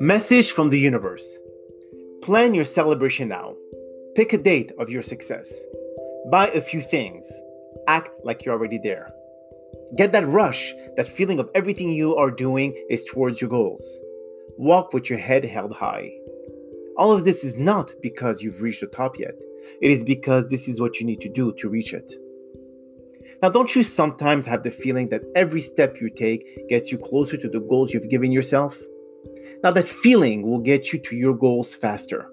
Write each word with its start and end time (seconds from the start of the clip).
Message 0.00 0.52
from 0.52 0.70
the 0.70 0.78
universe. 0.78 1.26
Plan 2.22 2.54
your 2.54 2.64
celebration 2.64 3.26
now. 3.26 3.56
Pick 4.14 4.32
a 4.32 4.38
date 4.38 4.70
of 4.78 4.88
your 4.88 5.02
success. 5.02 5.52
Buy 6.30 6.46
a 6.50 6.60
few 6.60 6.80
things. 6.80 7.28
Act 7.88 8.10
like 8.22 8.44
you're 8.44 8.54
already 8.54 8.78
there. 8.78 9.10
Get 9.96 10.12
that 10.12 10.28
rush, 10.28 10.72
that 10.96 11.08
feeling 11.08 11.40
of 11.40 11.50
everything 11.56 11.88
you 11.90 12.14
are 12.14 12.30
doing 12.30 12.80
is 12.88 13.02
towards 13.02 13.40
your 13.40 13.50
goals. 13.50 13.98
Walk 14.56 14.92
with 14.92 15.10
your 15.10 15.18
head 15.18 15.44
held 15.44 15.72
high. 15.72 16.12
All 16.96 17.10
of 17.10 17.24
this 17.24 17.42
is 17.42 17.58
not 17.58 17.92
because 18.00 18.40
you've 18.40 18.62
reached 18.62 18.82
the 18.82 18.86
top 18.86 19.18
yet, 19.18 19.34
it 19.82 19.90
is 19.90 20.04
because 20.04 20.48
this 20.48 20.68
is 20.68 20.80
what 20.80 21.00
you 21.00 21.06
need 21.06 21.20
to 21.22 21.28
do 21.28 21.52
to 21.54 21.68
reach 21.68 21.92
it. 21.92 22.12
Now, 23.42 23.48
don't 23.48 23.74
you 23.74 23.82
sometimes 23.82 24.46
have 24.46 24.62
the 24.62 24.70
feeling 24.70 25.08
that 25.08 25.24
every 25.34 25.60
step 25.60 26.00
you 26.00 26.08
take 26.08 26.68
gets 26.68 26.92
you 26.92 26.98
closer 26.98 27.36
to 27.36 27.48
the 27.48 27.60
goals 27.60 27.92
you've 27.92 28.08
given 28.08 28.30
yourself? 28.30 28.80
Now, 29.62 29.70
that 29.72 29.88
feeling 29.88 30.42
will 30.42 30.60
get 30.60 30.92
you 30.92 30.98
to 31.00 31.16
your 31.16 31.34
goals 31.34 31.74
faster. 31.74 32.30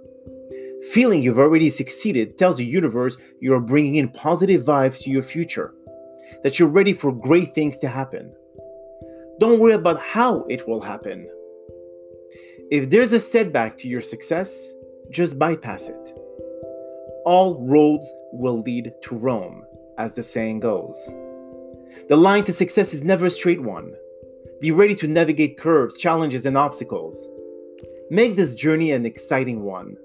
Feeling 0.92 1.22
you've 1.22 1.40
already 1.40 1.70
succeeded 1.70 2.38
tells 2.38 2.58
the 2.58 2.66
universe 2.66 3.18
you 3.40 3.54
are 3.54 3.60
bringing 3.60 3.96
in 3.96 4.10
positive 4.10 4.64
vibes 4.64 5.02
to 5.02 5.10
your 5.10 5.24
future, 5.24 5.74
that 6.44 6.60
you're 6.60 6.70
ready 6.70 6.94
for 6.94 7.12
great 7.12 7.54
things 7.56 7.80
to 7.80 7.88
happen. 7.88 8.32
Don't 9.40 9.60
worry 9.60 9.74
about 9.74 10.00
how 10.00 10.44
it 10.50 10.68
will 10.68 10.82
happen. 10.82 11.28
If 12.72 12.90
there's 12.90 13.12
a 13.12 13.20
setback 13.20 13.78
to 13.80 13.88
your 13.88 14.02
success, 14.02 14.72
just 15.10 15.38
bypass 15.38 15.90
it. 15.90 16.20
All 17.26 17.66
roads 17.68 18.12
will 18.32 18.62
lead 18.62 18.94
to 19.04 19.16
Rome 19.16 19.66
as 19.98 20.16
the 20.16 20.24
saying 20.24 20.60
goes. 20.60 20.96
The 22.08 22.16
line 22.16 22.44
to 22.44 22.54
success 22.54 22.94
is 22.94 23.04
never 23.04 23.26
a 23.26 23.32
straight 23.32 23.62
one. 23.62 23.94
Be 24.66 24.72
ready 24.72 24.96
to 24.96 25.08
navigate 25.08 25.60
curves, 25.60 25.96
challenges, 25.96 26.48
and 26.48 26.58
obstacles. 26.58 27.30
Make 28.10 28.36
this 28.36 28.56
journey 28.56 28.94
an 28.94 29.06
exciting 29.06 29.62
one. 29.62 29.96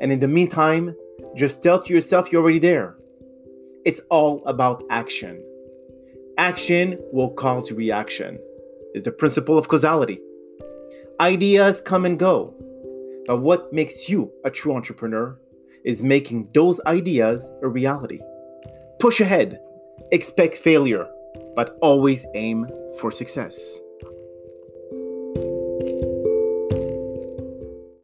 And 0.00 0.10
in 0.10 0.20
the 0.20 0.26
meantime, 0.26 0.96
just 1.36 1.62
tell 1.62 1.82
to 1.82 1.92
yourself 1.92 2.32
you're 2.32 2.40
already 2.40 2.60
there. 2.60 2.96
It's 3.84 4.00
all 4.08 4.42
about 4.46 4.82
action. 4.88 5.44
Action 6.38 6.98
will 7.12 7.28
cause 7.28 7.70
reaction, 7.72 8.38
is 8.94 9.02
the 9.02 9.12
principle 9.12 9.58
of 9.58 9.68
causality. 9.68 10.18
Ideas 11.20 11.82
come 11.82 12.06
and 12.06 12.18
go, 12.18 12.54
but 13.26 13.42
what 13.42 13.70
makes 13.70 14.08
you 14.08 14.32
a 14.46 14.50
true 14.50 14.74
entrepreneur 14.76 15.38
is 15.84 16.02
making 16.02 16.48
those 16.54 16.80
ideas 16.86 17.50
a 17.60 17.68
reality. 17.68 18.20
Push 18.98 19.20
ahead, 19.20 19.60
expect 20.10 20.56
failure, 20.56 21.06
but 21.54 21.76
always 21.82 22.24
aim 22.34 22.66
for 22.98 23.12
success 23.12 23.76
thank 25.80 26.02
you 26.04 26.09